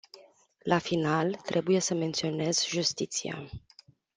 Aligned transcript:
La 0.63 0.77
final, 0.79 1.33
trebuie 1.45 1.79
să 1.79 1.93
menționez 1.93 2.65
justiția. 2.65 3.49